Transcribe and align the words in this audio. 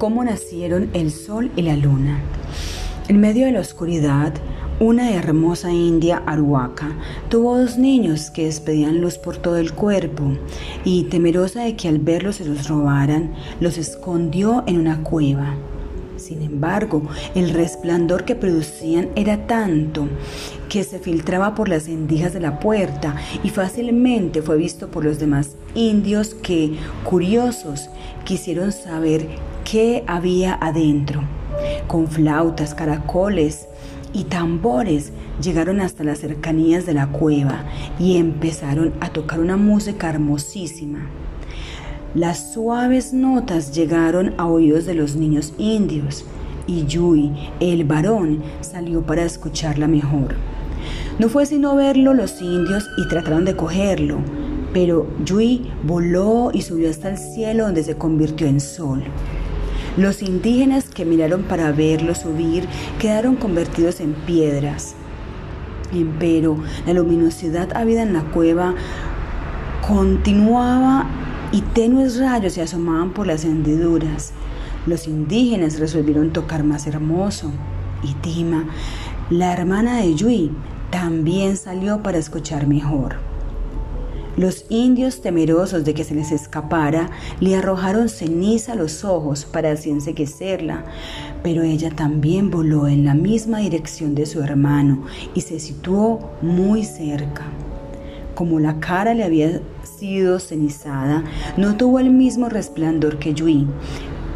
cómo 0.00 0.24
nacieron 0.24 0.88
el 0.94 1.10
sol 1.10 1.50
y 1.56 1.62
la 1.62 1.76
luna. 1.76 2.22
En 3.08 3.20
medio 3.20 3.44
de 3.44 3.52
la 3.52 3.60
oscuridad, 3.60 4.32
una 4.78 5.10
hermosa 5.12 5.70
india 5.70 6.22
aruaca 6.24 6.88
tuvo 7.28 7.58
dos 7.58 7.76
niños 7.76 8.30
que 8.30 8.46
despedían 8.46 9.02
luz 9.02 9.18
por 9.18 9.36
todo 9.36 9.58
el 9.58 9.74
cuerpo 9.74 10.32
y, 10.86 11.04
temerosa 11.04 11.64
de 11.64 11.76
que 11.76 11.86
al 11.88 11.98
verlos 11.98 12.36
se 12.36 12.46
los 12.46 12.66
robaran, 12.66 13.34
los 13.60 13.76
escondió 13.76 14.64
en 14.66 14.80
una 14.80 15.02
cueva. 15.02 15.54
Sin 16.16 16.40
embargo, 16.40 17.02
el 17.34 17.50
resplandor 17.50 18.24
que 18.24 18.36
producían 18.36 19.10
era 19.16 19.46
tanto 19.46 20.08
que 20.70 20.82
se 20.82 20.98
filtraba 20.98 21.54
por 21.54 21.68
las 21.68 21.88
endijas 21.88 22.32
de 22.32 22.40
la 22.40 22.58
puerta 22.58 23.16
y 23.42 23.50
fácilmente 23.50 24.40
fue 24.40 24.56
visto 24.56 24.88
por 24.88 25.04
los 25.04 25.18
demás 25.18 25.56
indios 25.74 26.34
que, 26.34 26.78
curiosos, 27.04 27.90
quisieron 28.24 28.72
saber 28.72 29.28
qué 29.64 30.04
había 30.06 30.54
adentro. 30.54 31.22
Con 31.86 32.08
flautas, 32.08 32.74
caracoles 32.74 33.68
y 34.12 34.24
tambores 34.24 35.12
llegaron 35.42 35.80
hasta 35.80 36.04
las 36.04 36.18
cercanías 36.18 36.86
de 36.86 36.94
la 36.94 37.08
cueva 37.08 37.64
y 37.98 38.16
empezaron 38.16 38.92
a 39.00 39.10
tocar 39.10 39.40
una 39.40 39.56
música 39.56 40.08
hermosísima. 40.08 41.06
Las 42.14 42.54
suaves 42.54 43.12
notas 43.12 43.72
llegaron 43.72 44.34
a 44.36 44.46
oídos 44.46 44.84
de 44.84 44.94
los 44.94 45.14
niños 45.14 45.52
indios 45.58 46.24
y 46.66 46.84
Yui, 46.86 47.32
el 47.60 47.84
varón, 47.84 48.42
salió 48.60 49.02
para 49.02 49.24
escucharla 49.24 49.86
mejor. 49.86 50.34
No 51.18 51.28
fue 51.28 51.46
sino 51.46 51.76
verlo 51.76 52.14
los 52.14 52.40
indios 52.40 52.88
y 52.96 53.08
trataron 53.08 53.44
de 53.44 53.54
cogerlo, 53.54 54.18
pero 54.72 55.06
Yui 55.24 55.70
voló 55.84 56.50
y 56.52 56.62
subió 56.62 56.90
hasta 56.90 57.10
el 57.10 57.18
cielo 57.18 57.64
donde 57.64 57.82
se 57.82 57.96
convirtió 57.96 58.46
en 58.46 58.60
sol. 58.60 59.02
Los 59.96 60.22
indígenas 60.22 60.88
que 60.88 61.04
miraron 61.04 61.42
para 61.42 61.72
verlo 61.72 62.14
subir 62.14 62.66
quedaron 62.98 63.36
convertidos 63.36 64.00
en 64.00 64.14
piedras. 64.14 64.94
Empero 65.92 66.56
la 66.86 66.92
luminosidad 66.92 67.76
habida 67.76 68.02
en 68.02 68.12
la 68.12 68.22
cueva 68.22 68.74
continuaba 69.86 71.06
y 71.50 71.62
tenues 71.62 72.20
rayos 72.20 72.52
se 72.52 72.62
asomaban 72.62 73.10
por 73.10 73.26
las 73.26 73.44
hendiduras. 73.44 74.32
Los 74.86 75.08
indígenas 75.08 75.80
resolvieron 75.80 76.32
tocar 76.32 76.62
más 76.62 76.86
hermoso 76.86 77.50
y 78.02 78.14
Tima, 78.14 78.66
la 79.30 79.52
hermana 79.52 79.98
de 79.98 80.14
Yui, 80.14 80.52
también 80.90 81.56
salió 81.56 82.02
para 82.02 82.18
escuchar 82.18 82.66
mejor. 82.66 83.29
Los 84.40 84.64
indios, 84.70 85.20
temerosos 85.20 85.84
de 85.84 85.92
que 85.92 86.02
se 86.02 86.14
les 86.14 86.32
escapara, 86.32 87.10
le 87.40 87.56
arrojaron 87.56 88.08
ceniza 88.08 88.72
a 88.72 88.74
los 88.74 89.04
ojos 89.04 89.44
para 89.44 89.72
así 89.72 89.90
enseguecerla, 89.90 90.86
pero 91.42 91.62
ella 91.62 91.90
también 91.90 92.50
voló 92.50 92.88
en 92.88 93.04
la 93.04 93.12
misma 93.12 93.58
dirección 93.58 94.14
de 94.14 94.24
su 94.24 94.40
hermano 94.40 95.04
y 95.34 95.42
se 95.42 95.60
situó 95.60 96.30
muy 96.40 96.84
cerca. 96.84 97.42
Como 98.34 98.60
la 98.60 98.80
cara 98.80 99.12
le 99.12 99.24
había 99.24 99.60
sido 99.84 100.40
cenizada, 100.40 101.22
no 101.58 101.76
tuvo 101.76 101.98
el 101.98 102.08
mismo 102.08 102.48
resplandor 102.48 103.18
que 103.18 103.34
Yui, 103.34 103.66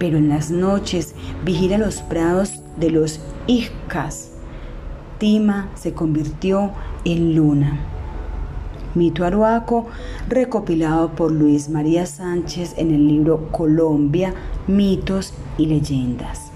pero 0.00 0.18
en 0.18 0.30
las 0.30 0.50
noches 0.50 1.14
vigila 1.44 1.78
los 1.78 2.02
prados 2.02 2.60
de 2.76 2.90
los 2.90 3.20
Icas. 3.46 4.32
Tima 5.18 5.70
se 5.76 5.92
convirtió 5.92 6.72
en 7.04 7.36
luna. 7.36 8.01
Mito 8.94 9.24
Aruaco, 9.24 9.86
recopilado 10.28 11.10
por 11.10 11.32
Luis 11.32 11.68
María 11.68 12.06
Sánchez 12.06 12.74
en 12.76 12.94
el 12.94 13.08
libro 13.08 13.48
Colombia, 13.50 14.34
mitos 14.66 15.34
y 15.58 15.66
leyendas. 15.66 16.51